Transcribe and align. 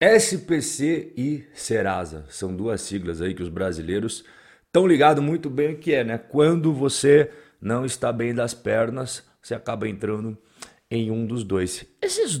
SPC 0.00 1.14
e 1.16 1.44
Serasa 1.54 2.26
são 2.28 2.54
duas 2.54 2.82
siglas 2.82 3.22
aí 3.22 3.34
que 3.34 3.42
os 3.42 3.48
brasileiros 3.48 4.24
estão 4.66 4.86
ligados 4.86 5.24
muito 5.24 5.48
bem 5.48 5.72
o 5.72 5.78
que 5.78 5.94
é, 5.94 6.04
né? 6.04 6.18
Quando 6.18 6.70
você 6.74 7.30
não 7.58 7.82
está 7.82 8.12
bem 8.12 8.34
das 8.34 8.52
pernas, 8.52 9.24
você 9.40 9.54
acaba 9.54 9.88
entrando 9.88 10.36
em 10.90 11.10
um 11.10 11.24
dos 11.26 11.42
dois. 11.42 11.86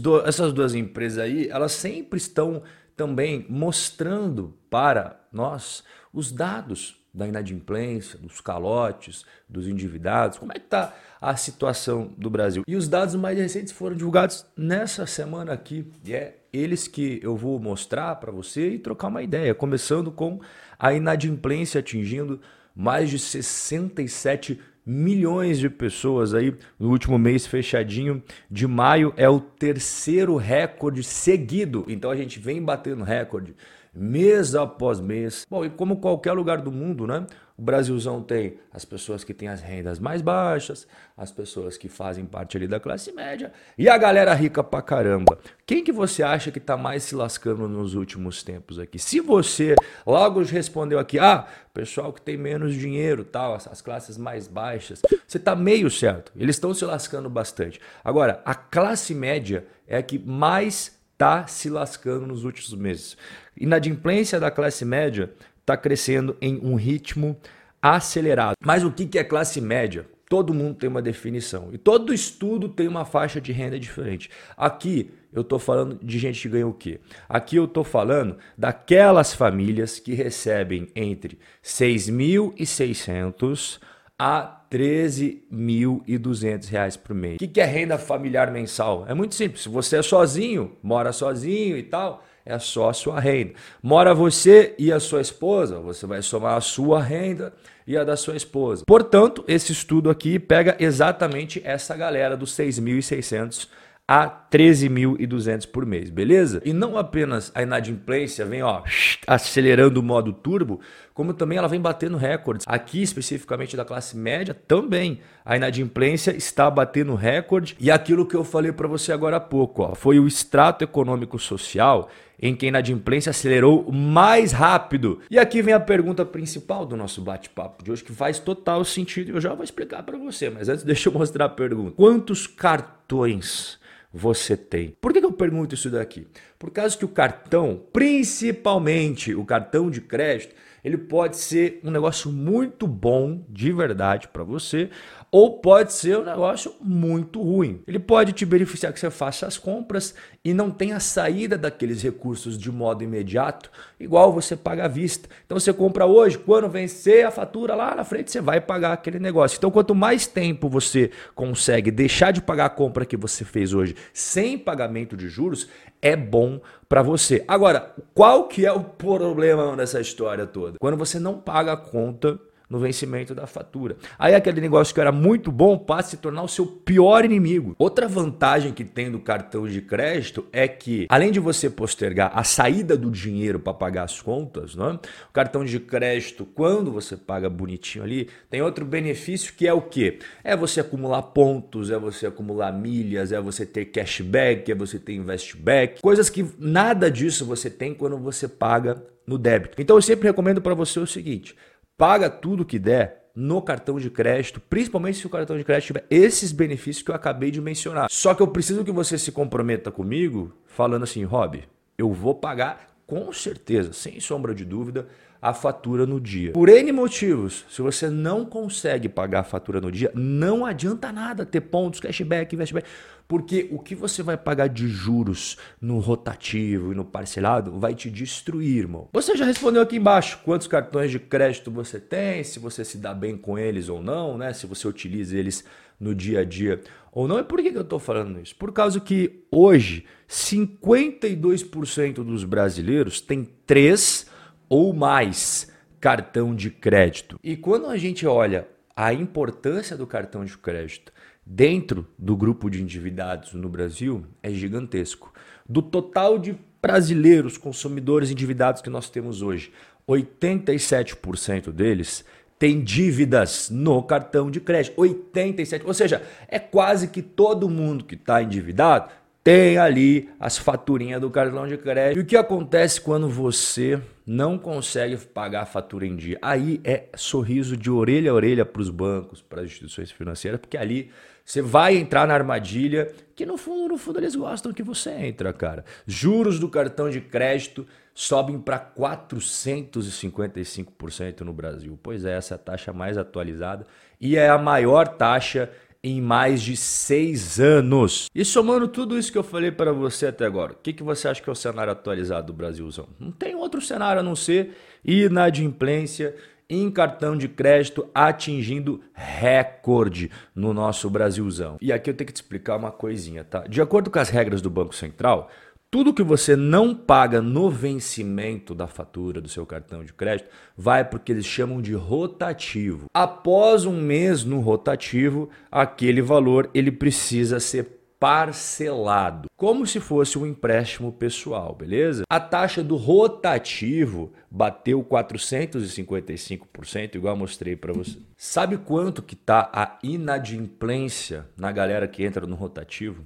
Do, 0.00 0.20
essas 0.26 0.52
duas 0.52 0.74
empresas 0.74 1.18
aí, 1.18 1.48
elas 1.48 1.72
sempre 1.72 2.18
estão 2.18 2.62
também 2.94 3.46
mostrando 3.48 4.54
para 4.68 5.26
nós 5.32 5.82
os 6.12 6.30
dados 6.30 7.02
da 7.12 7.26
inadimplência, 7.26 8.18
dos 8.18 8.42
calotes, 8.42 9.24
dos 9.48 9.66
endividados, 9.66 10.36
como 10.38 10.52
é 10.52 10.56
que 10.56 10.66
está 10.66 10.94
a 11.18 11.34
situação 11.34 12.12
do 12.18 12.28
Brasil. 12.28 12.62
E 12.68 12.76
os 12.76 12.86
dados 12.86 13.14
mais 13.14 13.38
recentes 13.38 13.72
foram 13.72 13.96
divulgados 13.96 14.44
nessa 14.54 15.06
semana 15.06 15.54
aqui, 15.54 15.90
e 16.04 16.14
é 16.14 16.45
eles 16.56 16.88
que 16.88 17.20
eu 17.22 17.36
vou 17.36 17.58
mostrar 17.60 18.16
para 18.16 18.32
você 18.32 18.70
e 18.70 18.78
trocar 18.78 19.08
uma 19.08 19.22
ideia, 19.22 19.54
começando 19.54 20.10
com 20.10 20.40
a 20.78 20.92
inadimplência 20.92 21.80
atingindo 21.80 22.40
mais 22.74 23.10
de 23.10 23.18
67 23.18 24.60
milhões 24.84 25.58
de 25.58 25.68
pessoas 25.68 26.32
aí 26.32 26.54
no 26.78 26.90
último 26.90 27.18
mês 27.18 27.44
fechadinho 27.46 28.22
de 28.48 28.68
maio 28.68 29.12
é 29.16 29.28
o 29.28 29.40
terceiro 29.40 30.36
recorde 30.36 31.02
seguido. 31.02 31.84
Então 31.88 32.10
a 32.10 32.16
gente 32.16 32.38
vem 32.38 32.62
batendo 32.62 33.02
recorde 33.02 33.56
mês 33.92 34.54
após 34.54 35.00
mês. 35.00 35.46
Bom, 35.50 35.64
e 35.64 35.70
como 35.70 35.96
qualquer 35.96 36.32
lugar 36.32 36.60
do 36.60 36.70
mundo, 36.70 37.06
né? 37.06 37.26
O 37.58 37.62
Brasilzão 37.62 38.22
tem 38.22 38.58
as 38.70 38.84
pessoas 38.84 39.24
que 39.24 39.32
têm 39.32 39.48
as 39.48 39.62
rendas 39.62 39.98
mais 39.98 40.20
baixas, 40.20 40.86
as 41.16 41.32
pessoas 41.32 41.78
que 41.78 41.88
fazem 41.88 42.26
parte 42.26 42.54
ali 42.56 42.68
da 42.68 42.78
classe 42.78 43.10
média 43.12 43.50
e 43.78 43.88
a 43.88 43.96
galera 43.96 44.34
rica 44.34 44.62
pra 44.62 44.82
caramba. 44.82 45.38
Quem 45.64 45.82
que 45.82 45.90
você 45.90 46.22
acha 46.22 46.50
que 46.50 46.60
tá 46.60 46.76
mais 46.76 47.04
se 47.04 47.14
lascando 47.14 47.66
nos 47.66 47.94
últimos 47.94 48.42
tempos 48.42 48.78
aqui? 48.78 48.98
Se 48.98 49.20
você 49.20 49.74
logo 50.06 50.42
respondeu 50.42 50.98
aqui, 50.98 51.18
ah, 51.18 51.46
pessoal 51.72 52.12
que 52.12 52.20
tem 52.20 52.36
menos 52.36 52.74
dinheiro, 52.74 53.24
tal, 53.24 53.54
as 53.54 53.80
classes 53.80 54.18
mais 54.18 54.46
baixas, 54.46 55.00
você 55.26 55.38
tá 55.38 55.56
meio 55.56 55.90
certo. 55.90 56.32
Eles 56.36 56.56
estão 56.56 56.74
se 56.74 56.84
lascando 56.84 57.30
bastante. 57.30 57.80
Agora, 58.04 58.42
a 58.44 58.54
classe 58.54 59.14
média 59.14 59.66
é 59.88 59.96
a 59.96 60.02
que 60.02 60.18
mais 60.18 60.94
está 61.14 61.46
se 61.46 61.70
lascando 61.70 62.26
nos 62.26 62.44
últimos 62.44 62.74
meses. 62.74 63.16
Inadimplência 63.56 64.38
da 64.38 64.50
classe 64.50 64.84
média 64.84 65.32
está 65.66 65.76
crescendo 65.76 66.36
em 66.40 66.60
um 66.62 66.76
ritmo 66.76 67.36
acelerado. 67.82 68.54
Mas 68.64 68.84
o 68.84 68.92
que 68.92 69.18
é 69.18 69.24
classe 69.24 69.60
média? 69.60 70.06
Todo 70.28 70.54
mundo 70.54 70.76
tem 70.76 70.88
uma 70.88 71.02
definição 71.02 71.70
e 71.72 71.78
todo 71.78 72.12
estudo 72.12 72.68
tem 72.68 72.88
uma 72.88 73.04
faixa 73.04 73.40
de 73.40 73.52
renda 73.52 73.78
diferente. 73.78 74.28
Aqui 74.56 75.12
eu 75.32 75.42
estou 75.42 75.58
falando 75.58 75.98
de 76.02 76.18
gente 76.18 76.42
que 76.42 76.48
ganha 76.48 76.66
o 76.66 76.72
quê? 76.72 76.98
Aqui 77.28 77.54
eu 77.56 77.64
estou 77.64 77.84
falando 77.84 78.36
daquelas 78.58 79.32
famílias 79.34 80.00
que 80.00 80.14
recebem 80.14 80.88
entre 80.96 81.38
6.600 81.62 83.78
a 84.18 84.62
13.200 84.70 86.68
reais 86.68 86.96
por 86.96 87.14
mês. 87.14 87.36
O 87.36 87.48
que 87.48 87.60
é 87.60 87.64
renda 87.64 87.96
familiar 87.98 88.50
mensal? 88.50 89.04
É 89.08 89.14
muito 89.14 89.36
simples. 89.36 89.62
Se 89.62 89.68
você 89.68 89.98
é 89.98 90.02
sozinho, 90.02 90.76
mora 90.82 91.12
sozinho 91.12 91.76
e 91.76 91.84
tal, 91.84 92.24
é 92.46 92.58
só 92.60 92.88
a 92.88 92.92
sua 92.94 93.18
renda. 93.18 93.54
Mora 93.82 94.14
você 94.14 94.74
e 94.78 94.92
a 94.92 95.00
sua 95.00 95.20
esposa, 95.20 95.80
você 95.80 96.06
vai 96.06 96.22
somar 96.22 96.56
a 96.56 96.60
sua 96.60 97.02
renda 97.02 97.52
e 97.86 97.96
a 97.96 98.04
da 98.04 98.16
sua 98.16 98.36
esposa. 98.36 98.84
Portanto, 98.86 99.44
esse 99.48 99.72
estudo 99.72 100.08
aqui 100.08 100.38
pega 100.38 100.76
exatamente 100.78 101.60
essa 101.64 101.96
galera 101.96 102.36
dos 102.36 102.52
6.600 102.56 103.68
a 104.08 104.30
13.200 104.50 105.66
por 105.66 105.84
mês, 105.84 106.10
beleza? 106.10 106.62
E 106.64 106.72
não 106.72 106.96
apenas 106.96 107.50
a 107.54 107.62
inadimplência 107.62 108.44
vem 108.44 108.62
ó, 108.62 108.82
acelerando 109.26 109.98
o 109.98 110.02
modo 110.02 110.32
turbo, 110.32 110.80
como 111.12 111.34
também 111.34 111.58
ela 111.58 111.66
vem 111.66 111.80
batendo 111.80 112.16
recordes. 112.16 112.64
Aqui, 112.68 113.02
especificamente 113.02 113.76
da 113.76 113.84
classe 113.84 114.16
média, 114.16 114.54
também 114.54 115.20
a 115.44 115.56
inadimplência 115.56 116.30
está 116.36 116.70
batendo 116.70 117.16
recorde. 117.16 117.76
E 117.80 117.90
aquilo 117.90 118.26
que 118.26 118.36
eu 118.36 118.44
falei 118.44 118.70
para 118.70 118.86
você 118.86 119.12
agora 119.12 119.38
há 119.38 119.40
pouco, 119.40 119.82
ó, 119.82 119.94
foi 119.94 120.20
o 120.20 120.28
extrato 120.28 120.84
econômico 120.84 121.38
social 121.38 122.08
em 122.40 122.54
que 122.54 122.66
a 122.66 122.68
inadimplência 122.68 123.30
acelerou 123.30 123.90
mais 123.90 124.52
rápido. 124.52 125.20
E 125.30 125.38
aqui 125.38 125.62
vem 125.62 125.74
a 125.74 125.80
pergunta 125.80 126.24
principal 126.24 126.84
do 126.84 126.96
nosso 126.96 127.22
bate-papo 127.22 127.82
de 127.82 127.90
hoje, 127.90 128.04
que 128.04 128.12
faz 128.12 128.38
total 128.38 128.84
sentido. 128.84 129.32
Eu 129.32 129.40
já 129.40 129.54
vou 129.54 129.64
explicar 129.64 130.02
para 130.02 130.18
você, 130.18 130.50
mas 130.50 130.68
antes 130.68 130.84
deixa 130.84 131.08
eu 131.08 131.12
mostrar 131.12 131.46
a 131.46 131.48
pergunta. 131.48 131.92
Quantos 131.96 132.46
cartões 132.46 133.78
você 134.16 134.56
tem. 134.56 134.96
Por 134.98 135.12
que, 135.12 135.18
eu 135.18 135.30
pergunto 135.30 135.74
isso 135.74 135.90
daqui? 135.90 136.26
Por 136.58 136.70
causa 136.70 136.96
que 136.96 137.04
o 137.04 137.08
cartão, 137.08 137.82
principalmente 137.92 139.34
o 139.34 139.44
cartão 139.44 139.90
de 139.90 140.00
crédito, 140.00 140.54
ele 140.82 140.96
pode 140.96 141.36
ser 141.36 141.80
um 141.84 141.90
negócio 141.90 142.32
muito 142.32 142.86
bom 142.86 143.44
de 143.48 143.72
verdade 143.72 144.28
para 144.28 144.42
você, 144.42 144.88
ou 145.30 145.58
pode 145.58 145.92
ser 145.92 146.18
um 146.18 146.24
negócio 146.24 146.74
muito 146.80 147.42
ruim. 147.42 147.82
Ele 147.86 147.98
pode 147.98 148.32
te 148.32 148.46
beneficiar 148.46 148.92
que 148.92 149.00
você 149.00 149.10
faça 149.10 149.46
as 149.46 149.58
compras 149.58 150.14
e 150.44 150.54
não 150.54 150.70
tenha 150.70 151.00
saída 151.00 151.58
daqueles 151.58 152.02
recursos 152.02 152.56
de 152.56 152.70
modo 152.70 153.02
imediato, 153.02 153.70
igual 153.98 154.32
você 154.32 154.56
paga 154.56 154.84
à 154.84 154.88
vista. 154.88 155.28
Então 155.44 155.58
você 155.58 155.72
compra 155.72 156.06
hoje, 156.06 156.38
quando 156.38 156.68
vencer 156.68 157.26
a 157.26 157.30
fatura 157.30 157.74
lá 157.74 157.94
na 157.94 158.04
frente, 158.04 158.30
você 158.30 158.40
vai 158.40 158.60
pagar 158.60 158.92
aquele 158.92 159.18
negócio. 159.18 159.56
Então 159.56 159.70
quanto 159.70 159.94
mais 159.94 160.26
tempo 160.26 160.68
você 160.68 161.10
consegue 161.34 161.90
deixar 161.90 162.30
de 162.30 162.40
pagar 162.40 162.66
a 162.66 162.70
compra 162.70 163.04
que 163.04 163.16
você 163.16 163.44
fez 163.44 163.72
hoje 163.72 163.96
sem 164.12 164.56
pagamento 164.56 165.16
de 165.16 165.28
juros, 165.28 165.68
é 166.00 166.14
bom 166.14 166.60
para 166.88 167.02
você. 167.02 167.44
Agora, 167.48 167.94
qual 168.14 168.48
que 168.48 168.64
é 168.64 168.72
o 168.72 168.84
problema 168.84 169.76
dessa 169.76 170.00
história 170.00 170.46
toda? 170.46 170.78
Quando 170.78 170.96
você 170.96 171.18
não 171.18 171.38
paga 171.38 171.72
a 171.72 171.76
conta 171.76 172.38
no 172.68 172.78
vencimento 172.78 173.34
da 173.34 173.46
fatura. 173.46 173.96
Aí 174.18 174.34
aquele 174.34 174.60
negócio 174.60 174.92
que 174.94 175.00
era 175.00 175.12
muito 175.12 175.52
bom 175.52 175.78
passa 175.78 176.08
a 176.08 176.10
se 176.10 176.16
tornar 176.16 176.42
o 176.42 176.48
seu 176.48 176.66
pior 176.66 177.24
inimigo. 177.24 177.74
Outra 177.78 178.08
vantagem 178.08 178.72
que 178.72 178.84
tem 178.84 179.10
do 179.10 179.20
cartão 179.20 179.66
de 179.66 179.80
crédito 179.80 180.44
é 180.52 180.66
que, 180.66 181.06
além 181.08 181.30
de 181.30 181.40
você 181.40 181.70
postergar 181.70 182.32
a 182.34 182.42
saída 182.42 182.96
do 182.96 183.10
dinheiro 183.10 183.58
para 183.60 183.72
pagar 183.72 184.04
as 184.04 184.20
contas, 184.20 184.74
né? 184.74 184.98
o 185.28 185.32
cartão 185.32 185.64
de 185.64 185.78
crédito, 185.78 186.44
quando 186.44 186.90
você 186.90 187.16
paga 187.16 187.48
bonitinho 187.48 188.04
ali, 188.04 188.28
tem 188.50 188.62
outro 188.62 188.84
benefício 188.84 189.54
que 189.54 189.66
é 189.66 189.72
o 189.72 189.80
quê? 189.80 190.18
É 190.42 190.56
você 190.56 190.80
acumular 190.80 191.22
pontos, 191.22 191.90
é 191.90 191.98
você 191.98 192.26
acumular 192.26 192.72
milhas, 192.72 193.32
é 193.32 193.40
você 193.40 193.64
ter 193.64 193.86
cashback, 193.86 194.70
é 194.70 194.74
você 194.74 194.98
ter 194.98 195.14
investback, 195.14 196.02
coisas 196.02 196.28
que 196.28 196.44
nada 196.58 197.10
disso 197.10 197.44
você 197.44 197.70
tem 197.70 197.94
quando 197.94 198.18
você 198.18 198.48
paga 198.48 199.02
no 199.26 199.36
débito. 199.36 199.80
Então 199.80 199.96
eu 199.96 200.02
sempre 200.02 200.28
recomendo 200.28 200.62
para 200.62 200.74
você 200.74 201.00
o 201.00 201.06
seguinte: 201.06 201.54
paga 201.96 202.28
tudo 202.28 202.64
que 202.64 202.78
der 202.78 203.30
no 203.34 203.60
cartão 203.60 203.98
de 203.98 204.10
crédito, 204.10 204.60
principalmente 204.60 205.18
se 205.18 205.26
o 205.26 205.30
cartão 205.30 205.56
de 205.58 205.64
crédito 205.64 205.88
tiver 205.88 206.06
esses 206.08 206.52
benefícios 206.52 207.02
que 207.02 207.10
eu 207.10 207.14
acabei 207.14 207.50
de 207.50 207.60
mencionar. 207.60 208.08
Só 208.10 208.34
que 208.34 208.42
eu 208.42 208.48
preciso 208.48 208.84
que 208.84 208.92
você 208.92 209.18
se 209.18 209.30
comprometa 209.30 209.90
comigo 209.90 210.54
falando 210.66 211.02
assim, 211.02 211.22
Rob, 211.24 211.62
eu 211.98 212.12
vou 212.12 212.34
pagar 212.34 212.96
com 213.06 213.32
certeza, 213.32 213.92
sem 213.92 214.18
sombra 214.18 214.54
de 214.54 214.64
dúvida, 214.64 215.06
a 215.40 215.52
fatura 215.54 216.06
no 216.06 216.20
dia. 216.20 216.52
Por 216.52 216.68
N 216.68 216.90
motivos, 216.90 217.64
se 217.68 217.80
você 217.80 218.10
não 218.10 218.44
consegue 218.44 219.08
pagar 219.08 219.40
a 219.40 219.44
fatura 219.44 219.80
no 219.80 219.92
dia, 219.92 220.10
não 220.14 220.66
adianta 220.66 221.12
nada 221.12 221.46
ter 221.46 221.60
pontos, 221.60 222.00
cashback, 222.00 222.54
investback, 222.54 222.88
porque 223.28 223.68
o 223.70 223.78
que 223.78 223.94
você 223.94 224.22
vai 224.22 224.36
pagar 224.36 224.68
de 224.68 224.86
juros 224.88 225.56
no 225.80 225.98
rotativo 225.98 226.92
e 226.92 226.94
no 226.94 227.04
parcelado 227.04 227.78
vai 227.78 227.94
te 227.94 228.10
destruir, 228.10 228.78
irmão. 228.78 229.08
Você 229.12 229.36
já 229.36 229.44
respondeu 229.44 229.82
aqui 229.82 229.96
embaixo 229.96 230.40
quantos 230.44 230.66
cartões 230.66 231.10
de 231.10 231.18
crédito 231.18 231.70
você 231.70 231.98
tem, 231.98 232.44
se 232.44 232.58
você 232.58 232.84
se 232.84 232.98
dá 232.98 233.12
bem 233.12 233.36
com 233.36 233.58
eles 233.58 233.88
ou 233.88 234.02
não, 234.02 234.38
né? 234.38 234.52
Se 234.52 234.66
você 234.66 234.86
utiliza 234.86 235.36
eles 235.36 235.64
no 235.98 236.14
dia 236.14 236.40
a 236.40 236.44
dia 236.44 236.80
ou 237.10 237.26
não. 237.26 237.38
E 237.38 237.44
por 237.44 237.60
que 237.62 237.68
eu 237.68 237.82
estou 237.82 237.98
falando 237.98 238.40
isso? 238.40 238.54
Por 238.54 238.72
causa 238.72 239.00
que 239.00 239.44
hoje 239.50 240.04
52% 240.28 242.14
dos 242.14 242.44
brasileiros 242.44 243.20
têm 243.20 243.48
três 243.66 244.26
ou 244.68 244.92
mais 244.92 245.72
cartão 246.00 246.54
de 246.54 246.70
crédito. 246.70 247.38
E 247.42 247.56
quando 247.56 247.86
a 247.86 247.96
gente 247.96 248.26
olha 248.26 248.68
a 248.94 249.12
importância 249.12 249.96
do 249.96 250.06
cartão 250.06 250.44
de 250.44 250.56
crédito 250.56 251.12
dentro 251.46 252.08
do 252.18 252.36
grupo 252.36 252.68
de 252.68 252.82
endividados 252.82 253.54
no 253.54 253.68
Brasil, 253.68 254.26
é 254.42 254.50
gigantesco. 254.50 255.32
Do 255.68 255.80
total 255.80 256.38
de 256.38 256.58
brasileiros 256.82 257.56
consumidores 257.56 258.30
endividados 258.30 258.82
que 258.82 258.90
nós 258.90 259.08
temos 259.08 259.42
hoje, 259.42 259.72
87% 260.08 261.70
deles 261.70 262.24
tem 262.58 262.82
dívidas 262.82 263.70
no 263.70 264.02
cartão 264.02 264.50
de 264.50 264.60
crédito. 264.60 264.96
87%. 264.96 265.82
Ou 265.84 265.94
seja, 265.94 266.22
é 266.48 266.58
quase 266.58 267.08
que 267.08 267.22
todo 267.22 267.68
mundo 267.68 268.04
que 268.04 268.14
está 268.14 268.42
endividado 268.42 269.10
tem 269.46 269.78
ali 269.78 270.28
as 270.40 270.58
faturinhas 270.58 271.20
do 271.20 271.30
cartão 271.30 271.68
de 271.68 271.76
crédito. 271.76 272.18
E 272.18 272.20
o 272.20 272.26
que 272.26 272.36
acontece 272.36 273.00
quando 273.00 273.28
você 273.28 274.02
não 274.26 274.58
consegue 274.58 275.16
pagar 275.18 275.62
a 275.62 275.66
fatura 275.66 276.04
em 276.04 276.16
dia? 276.16 276.36
Aí 276.42 276.80
é 276.82 277.04
sorriso 277.14 277.76
de 277.76 277.88
orelha 277.88 278.32
a 278.32 278.34
orelha 278.34 278.66
para 278.66 278.82
os 278.82 278.90
bancos, 278.90 279.40
para 279.40 279.60
as 279.60 279.68
instituições 279.68 280.10
financeiras, 280.10 280.58
porque 280.58 280.76
ali 280.76 281.12
você 281.44 281.62
vai 281.62 281.96
entrar 281.96 282.26
na 282.26 282.34
armadilha 282.34 283.14
que 283.36 283.46
no 283.46 283.56
fundo, 283.56 283.90
no 283.90 283.98
fundo 283.98 284.18
eles 284.18 284.34
gostam 284.34 284.72
que 284.72 284.82
você 284.82 285.10
entra, 285.10 285.52
cara. 285.52 285.84
Juros 286.08 286.58
do 286.58 286.68
cartão 286.68 287.08
de 287.08 287.20
crédito 287.20 287.86
sobem 288.12 288.58
para 288.58 288.80
455% 288.80 291.42
no 291.42 291.52
Brasil. 291.52 291.96
Pois 292.02 292.24
é, 292.24 292.36
essa 292.36 292.54
é 292.54 292.56
a 292.56 292.58
taxa 292.58 292.92
mais 292.92 293.16
atualizada 293.16 293.86
e 294.20 294.36
é 294.36 294.48
a 294.48 294.58
maior 294.58 295.06
taxa 295.06 295.70
em 296.02 296.20
mais 296.20 296.62
de 296.62 296.76
seis 296.76 297.58
anos. 297.58 298.26
E 298.34 298.44
somando 298.44 298.88
tudo 298.88 299.18
isso 299.18 299.32
que 299.32 299.38
eu 299.38 299.42
falei 299.42 299.70
para 299.70 299.92
você 299.92 300.26
até 300.26 300.44
agora, 300.44 300.72
o 300.72 300.76
que, 300.76 300.92
que 300.92 301.02
você 301.02 301.28
acha 301.28 301.42
que 301.42 301.48
é 301.48 301.52
o 301.52 301.56
cenário 301.56 301.92
atualizado 301.92 302.48
do 302.48 302.52
Brasilzão? 302.52 303.08
Não 303.18 303.30
tem 303.30 303.54
outro 303.54 303.80
cenário 303.80 304.20
a 304.20 304.24
não 304.24 304.36
ser 304.36 304.76
inadimplência 305.04 306.34
em 306.68 306.90
cartão 306.90 307.36
de 307.36 307.48
crédito 307.48 308.08
atingindo 308.14 309.00
recorde 309.14 310.30
no 310.54 310.74
nosso 310.74 311.08
Brasilzão. 311.08 311.76
E 311.80 311.92
aqui 311.92 312.10
eu 312.10 312.14
tenho 312.14 312.26
que 312.26 312.32
te 312.32 312.42
explicar 312.42 312.76
uma 312.76 312.90
coisinha, 312.90 313.44
tá? 313.44 313.60
De 313.60 313.80
acordo 313.80 314.10
com 314.10 314.18
as 314.18 314.28
regras 314.28 314.60
do 314.60 314.68
Banco 314.68 314.94
Central, 314.94 315.48
tudo 315.96 316.12
que 316.12 316.22
você 316.22 316.54
não 316.54 316.94
paga 316.94 317.40
no 317.40 317.70
vencimento 317.70 318.74
da 318.74 318.86
fatura 318.86 319.40
do 319.40 319.48
seu 319.48 319.64
cartão 319.64 320.04
de 320.04 320.12
crédito 320.12 320.50
vai 320.76 321.02
porque 321.02 321.32
eles 321.32 321.46
chamam 321.46 321.80
de 321.80 321.94
rotativo. 321.94 323.06
Após 323.14 323.86
um 323.86 323.98
mês 323.98 324.44
no 324.44 324.60
rotativo, 324.60 325.48
aquele 325.72 326.20
valor 326.20 326.68
ele 326.74 326.92
precisa 326.92 327.58
ser 327.58 327.98
parcelado, 328.20 329.48
como 329.56 329.86
se 329.86 329.98
fosse 329.98 330.38
um 330.38 330.44
empréstimo 330.44 331.10
pessoal, 331.10 331.74
beleza? 331.74 332.24
A 332.28 332.40
taxa 332.40 332.84
do 332.84 332.96
rotativo 332.96 334.34
bateu 334.50 335.02
455%, 335.02 337.14
igual 337.14 337.38
mostrei 337.38 337.74
para 337.74 337.94
você. 337.94 338.18
Sabe 338.36 338.76
quanto 338.76 339.22
que 339.22 339.34
tá 339.34 339.70
a 339.72 339.98
inadimplência 340.02 341.46
na 341.56 341.72
galera 341.72 342.06
que 342.06 342.22
entra 342.22 342.46
no 342.46 342.54
rotativo? 342.54 343.24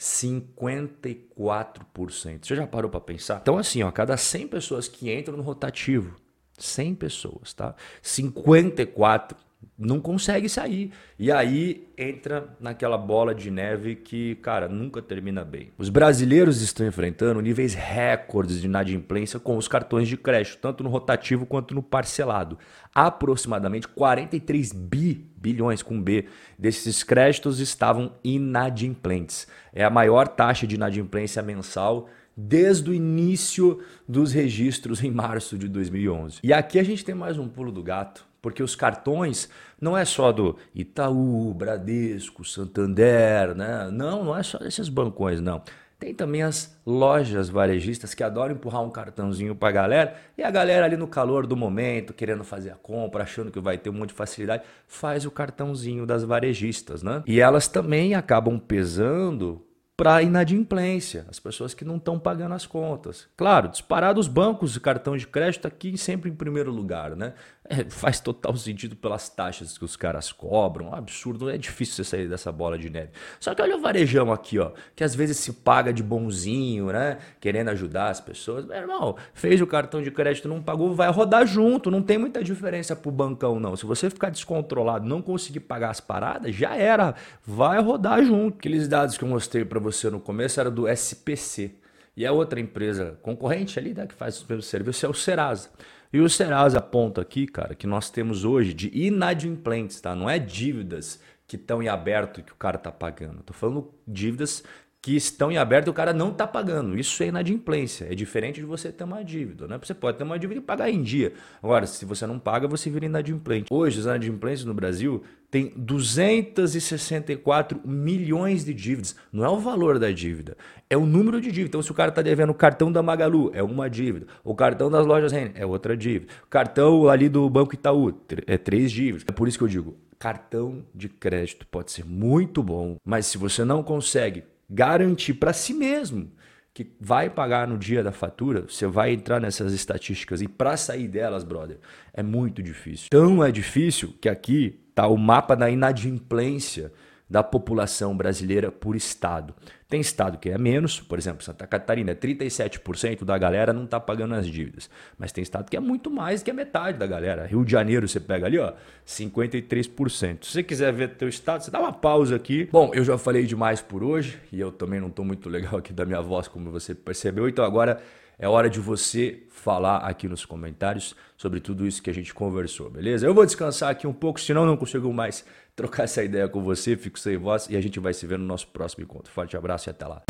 54%. 0.00 2.46
Você 2.46 2.56
já 2.56 2.66
parou 2.66 2.90
para 2.90 3.00
pensar? 3.00 3.40
Então, 3.42 3.58
assim, 3.58 3.82
ó, 3.82 3.90
cada 3.90 4.16
100 4.16 4.48
pessoas 4.48 4.88
que 4.88 5.12
entram 5.12 5.36
no 5.36 5.42
rotativo, 5.42 6.16
100 6.58 6.94
pessoas, 6.94 7.52
tá? 7.52 7.74
54 8.00 9.36
não 9.80 9.98
consegue 9.98 10.46
sair. 10.46 10.92
E 11.18 11.32
aí 11.32 11.88
entra 11.96 12.54
naquela 12.60 12.98
bola 12.98 13.34
de 13.34 13.50
neve 13.50 13.96
que, 13.96 14.34
cara, 14.36 14.68
nunca 14.68 15.00
termina 15.00 15.42
bem. 15.42 15.70
Os 15.78 15.88
brasileiros 15.88 16.60
estão 16.60 16.86
enfrentando 16.86 17.40
níveis 17.40 17.72
recordes 17.72 18.60
de 18.60 18.66
inadimplência 18.66 19.40
com 19.40 19.56
os 19.56 19.66
cartões 19.66 20.06
de 20.06 20.18
crédito, 20.18 20.58
tanto 20.58 20.84
no 20.84 20.90
rotativo 20.90 21.46
quanto 21.46 21.74
no 21.74 21.82
parcelado. 21.82 22.58
Aproximadamente 22.94 23.88
43 23.88 24.72
bi, 24.72 25.26
bilhões 25.36 25.82
com 25.82 26.00
B, 26.00 26.26
desses 26.58 27.02
créditos 27.02 27.58
estavam 27.58 28.12
inadimplentes. 28.22 29.48
É 29.72 29.82
a 29.82 29.90
maior 29.90 30.28
taxa 30.28 30.66
de 30.66 30.74
inadimplência 30.74 31.42
mensal 31.42 32.06
desde 32.36 32.90
o 32.90 32.94
início 32.94 33.80
dos 34.06 34.32
registros 34.32 35.02
em 35.02 35.10
março 35.10 35.56
de 35.56 35.68
2011. 35.68 36.40
E 36.42 36.52
aqui 36.52 36.78
a 36.78 36.82
gente 36.82 37.04
tem 37.04 37.14
mais 37.14 37.38
um 37.38 37.48
pulo 37.48 37.72
do 37.72 37.82
gato 37.82 38.29
porque 38.40 38.62
os 38.62 38.74
cartões 38.74 39.48
não 39.80 39.96
é 39.96 40.04
só 40.04 40.32
do 40.32 40.56
Itaú, 40.74 41.52
Bradesco, 41.54 42.44
Santander, 42.44 43.54
né? 43.54 43.90
Não, 43.92 44.24
não 44.24 44.36
é 44.36 44.42
só 44.42 44.58
desses 44.58 44.88
bancões, 44.88 45.40
não. 45.40 45.62
Tem 46.00 46.14
também 46.14 46.42
as 46.42 46.74
lojas 46.86 47.50
varejistas 47.50 48.14
que 48.14 48.24
adoram 48.24 48.54
empurrar 48.54 48.82
um 48.82 48.88
cartãozinho 48.88 49.54
para 49.54 49.68
a 49.68 49.72
galera 49.72 50.14
e 50.36 50.42
a 50.42 50.50
galera 50.50 50.86
ali 50.86 50.96
no 50.96 51.06
calor 51.06 51.46
do 51.46 51.54
momento, 51.54 52.14
querendo 52.14 52.42
fazer 52.42 52.70
a 52.70 52.74
compra, 52.74 53.22
achando 53.22 53.50
que 53.50 53.60
vai 53.60 53.76
ter 53.76 53.90
um 53.90 53.92
monte 53.92 54.08
de 54.08 54.14
facilidade, 54.14 54.62
faz 54.86 55.26
o 55.26 55.30
cartãozinho 55.30 56.06
das 56.06 56.24
varejistas, 56.24 57.02
né? 57.02 57.22
E 57.26 57.38
elas 57.38 57.68
também 57.68 58.14
acabam 58.14 58.58
pesando 58.58 59.62
para 59.94 60.22
inadimplência, 60.22 61.26
as 61.28 61.38
pessoas 61.38 61.74
que 61.74 61.84
não 61.84 61.96
estão 61.98 62.18
pagando 62.18 62.54
as 62.54 62.64
contas. 62.64 63.28
Claro, 63.36 63.68
disparado 63.68 64.18
os 64.18 64.26
bancos 64.26 64.74
e 64.74 64.80
cartão 64.80 65.14
de 65.14 65.26
crédito 65.26 65.68
aqui 65.68 65.98
sempre 65.98 66.30
em 66.30 66.34
primeiro 66.34 66.72
lugar, 66.72 67.14
né? 67.14 67.34
É, 67.72 67.84
faz 67.88 68.18
total 68.18 68.56
sentido 68.56 68.96
pelas 68.96 69.28
taxas 69.28 69.78
que 69.78 69.84
os 69.84 69.94
caras 69.94 70.32
cobram, 70.32 70.88
um 70.88 70.92
absurdo, 70.92 71.48
é 71.48 71.56
difícil 71.56 71.94
você 71.94 72.02
sair 72.02 72.28
dessa 72.28 72.50
bola 72.50 72.76
de 72.76 72.90
neve. 72.90 73.10
Só 73.38 73.54
que 73.54 73.62
olha 73.62 73.76
o 73.76 73.80
varejão 73.80 74.32
aqui, 74.32 74.58
ó, 74.58 74.72
que 74.96 75.04
às 75.04 75.14
vezes 75.14 75.36
se 75.36 75.52
paga 75.52 75.92
de 75.92 76.02
bonzinho, 76.02 76.86
né? 76.86 77.18
Querendo 77.40 77.68
ajudar 77.68 78.10
as 78.10 78.20
pessoas. 78.20 78.66
Meu 78.66 78.76
irmão, 78.76 79.14
fez 79.32 79.60
o 79.60 79.68
cartão 79.68 80.02
de 80.02 80.10
crédito, 80.10 80.48
não 80.48 80.60
pagou, 80.60 80.92
vai 80.92 81.08
rodar 81.12 81.46
junto, 81.46 81.92
não 81.92 82.02
tem 82.02 82.18
muita 82.18 82.42
diferença 82.42 82.96
pro 82.96 83.12
bancão 83.12 83.60
não. 83.60 83.76
Se 83.76 83.86
você 83.86 84.10
ficar 84.10 84.30
descontrolado, 84.30 85.06
não 85.06 85.22
conseguir 85.22 85.60
pagar 85.60 85.90
as 85.90 86.00
paradas, 86.00 86.52
já 86.52 86.74
era, 86.74 87.14
vai 87.46 87.80
rodar 87.80 88.24
junto. 88.24 88.58
Aqueles 88.58 88.88
dados 88.88 89.16
que 89.16 89.22
eu 89.22 89.28
mostrei 89.28 89.64
para 89.64 89.78
você 89.78 90.10
no 90.10 90.18
começo 90.18 90.58
era 90.58 90.72
do 90.72 90.88
SPC. 90.88 91.76
E 92.16 92.26
a 92.26 92.32
outra 92.32 92.58
empresa 92.58 93.16
concorrente 93.22 93.78
ali, 93.78 93.94
né, 93.94 94.08
que 94.08 94.14
faz 94.14 94.42
o 94.42 94.46
mesmo 94.48 94.62
serviço, 94.62 95.06
é 95.06 95.08
o 95.08 95.14
Serasa. 95.14 95.70
E 96.12 96.20
o 96.20 96.28
Serasa 96.28 96.78
aponta 96.78 97.20
aqui, 97.20 97.46
cara, 97.46 97.74
que 97.74 97.86
nós 97.86 98.10
temos 98.10 98.44
hoje 98.44 98.74
de 98.74 98.90
inadimplentes, 98.92 100.00
tá? 100.00 100.14
Não 100.14 100.28
é 100.28 100.38
dívidas 100.38 101.20
que 101.46 101.56
estão 101.56 101.82
em 101.82 101.88
aberto 101.88 102.42
que 102.42 102.52
o 102.52 102.56
cara 102.56 102.76
está 102.76 102.90
pagando. 102.90 103.40
Estou 103.40 103.54
falando 103.54 103.94
dívidas 104.06 104.64
que 105.02 105.16
estão 105.16 105.50
em 105.50 105.56
aberto 105.56 105.86
e 105.86 105.90
o 105.90 105.94
cara 105.94 106.12
não 106.12 106.30
está 106.30 106.46
pagando. 106.46 106.98
Isso 106.98 107.22
é 107.22 107.28
inadimplência. 107.28 108.06
É 108.10 108.14
diferente 108.14 108.60
de 108.60 108.66
você 108.66 108.92
ter 108.92 109.04
uma 109.04 109.24
dívida. 109.24 109.66
Né? 109.66 109.78
Você 109.82 109.94
pode 109.94 110.18
ter 110.18 110.24
uma 110.24 110.38
dívida 110.38 110.60
e 110.60 110.62
pagar 110.62 110.90
em 110.90 111.02
dia. 111.02 111.32
Agora, 111.62 111.86
se 111.86 112.04
você 112.04 112.26
não 112.26 112.38
paga, 112.38 112.68
você 112.68 112.90
vira 112.90 113.06
inadimplente. 113.06 113.68
Hoje, 113.70 113.98
os 113.98 114.04
inadimplentes 114.04 114.64
no 114.64 114.74
Brasil 114.74 115.22
têm 115.50 115.72
264 115.74 117.80
milhões 117.84 118.64
de 118.64 118.74
dívidas. 118.74 119.16
Não 119.32 119.44
é 119.44 119.48
o 119.48 119.58
valor 119.58 119.98
da 119.98 120.10
dívida, 120.10 120.56
é 120.88 120.96
o 120.96 121.06
número 121.06 121.40
de 121.40 121.50
dívidas. 121.50 121.70
Então, 121.70 121.82
se 121.82 121.90
o 121.90 121.94
cara 121.94 122.10
está 122.10 122.20
devendo 122.20 122.50
o 122.50 122.54
cartão 122.54 122.92
da 122.92 123.02
Magalu, 123.02 123.50
é 123.54 123.62
uma 123.62 123.88
dívida. 123.88 124.26
O 124.44 124.54
cartão 124.54 124.90
das 124.90 125.06
lojas 125.06 125.32
Renner 125.32 125.52
é 125.54 125.64
outra 125.64 125.96
dívida. 125.96 126.30
O 126.44 126.48
cartão 126.48 127.08
ali 127.08 127.26
do 127.28 127.48
Banco 127.48 127.74
Itaú 127.74 128.12
é 128.46 128.58
três 128.58 128.92
dívidas. 128.92 129.24
É 129.26 129.32
por 129.32 129.48
isso 129.48 129.56
que 129.56 129.64
eu 129.64 129.68
digo, 129.68 129.96
cartão 130.18 130.84
de 130.94 131.08
crédito 131.08 131.66
pode 131.66 131.90
ser 131.90 132.04
muito 132.04 132.62
bom, 132.62 132.96
mas 133.02 133.24
se 133.26 133.38
você 133.38 133.64
não 133.64 133.82
consegue 133.82 134.44
garantir 134.70 135.34
para 135.34 135.52
si 135.52 135.74
mesmo 135.74 136.30
que 136.72 136.92
vai 137.00 137.28
pagar 137.28 137.66
no 137.66 137.76
dia 137.76 138.02
da 138.02 138.12
fatura, 138.12 138.62
você 138.62 138.86
vai 138.86 139.12
entrar 139.12 139.40
nessas 139.40 139.72
estatísticas 139.72 140.40
e 140.40 140.46
para 140.46 140.76
sair 140.76 141.08
delas, 141.08 141.42
brother, 141.42 141.78
é 142.14 142.22
muito 142.22 142.62
difícil. 142.62 143.08
Tão 143.10 143.44
é 143.44 143.50
difícil 143.50 144.14
que 144.20 144.28
aqui 144.28 144.80
tá 144.94 145.08
o 145.08 145.16
mapa 145.16 145.56
da 145.56 145.68
inadimplência 145.68 146.92
da 147.30 147.44
população 147.44 148.16
brasileira 148.16 148.72
por 148.72 148.96
estado. 148.96 149.54
Tem 149.88 150.00
estado 150.00 150.36
que 150.36 150.50
é 150.50 150.58
menos, 150.58 151.00
por 151.00 151.18
exemplo, 151.18 151.44
Santa 151.44 151.66
Catarina, 151.66 152.14
37% 152.14 153.24
da 153.24 153.38
galera 153.38 153.72
não 153.72 153.84
está 153.84 154.00
pagando 154.00 154.34
as 154.34 154.46
dívidas. 154.46 154.90
Mas 155.16 155.30
tem 155.30 155.42
estado 155.42 155.70
que 155.70 155.76
é 155.76 155.80
muito 155.80 156.10
mais 156.10 156.42
que 156.42 156.50
a 156.50 156.54
metade 156.54 156.98
da 156.98 157.06
galera. 157.06 157.46
Rio 157.46 157.64
de 157.64 157.70
Janeiro, 157.70 158.08
você 158.08 158.18
pega 158.18 158.46
ali, 158.46 158.58
ó, 158.58 158.72
53%. 159.06 160.44
Se 160.44 160.52
você 160.52 160.62
quiser 160.62 160.92
ver 160.92 161.10
teu 161.10 161.28
estado, 161.28 161.62
você 161.62 161.70
dá 161.70 161.78
uma 161.78 161.92
pausa 161.92 162.34
aqui. 162.34 162.68
Bom, 162.70 162.90
eu 162.94 163.04
já 163.04 163.16
falei 163.16 163.46
demais 163.46 163.80
por 163.80 164.02
hoje 164.02 164.38
e 164.52 164.60
eu 164.60 164.72
também 164.72 165.00
não 165.00 165.08
estou 165.08 165.24
muito 165.24 165.48
legal 165.48 165.76
aqui 165.78 165.92
da 165.92 166.04
minha 166.04 166.20
voz, 166.20 166.48
como 166.48 166.70
você 166.70 166.94
percebeu. 166.94 167.48
Então 167.48 167.64
agora 167.64 168.00
é 168.40 168.48
hora 168.48 168.70
de 168.70 168.80
você 168.80 169.42
falar 169.50 169.98
aqui 169.98 170.26
nos 170.26 170.46
comentários 170.46 171.14
sobre 171.36 171.60
tudo 171.60 171.86
isso 171.86 172.02
que 172.02 172.08
a 172.08 172.14
gente 172.14 172.32
conversou, 172.32 172.88
beleza? 172.88 173.26
Eu 173.26 173.34
vou 173.34 173.44
descansar 173.44 173.90
aqui 173.90 174.06
um 174.06 174.14
pouco, 174.14 174.40
senão 174.40 174.64
não 174.64 174.78
consigo 174.78 175.12
mais 175.12 175.44
trocar 175.76 176.04
essa 176.04 176.24
ideia 176.24 176.48
com 176.48 176.62
você, 176.62 176.96
fico 176.96 177.18
sem 177.18 177.36
voz 177.36 177.68
e 177.68 177.76
a 177.76 177.80
gente 177.82 178.00
vai 178.00 178.14
se 178.14 178.26
ver 178.26 178.38
no 178.38 178.46
nosso 178.46 178.66
próximo 178.68 179.04
encontro. 179.04 179.30
Forte 179.30 179.56
abraço 179.58 179.88
e 179.88 179.90
até 179.90 180.06
lá. 180.06 180.22